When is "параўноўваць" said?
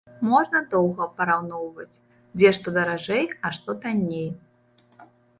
1.17-1.99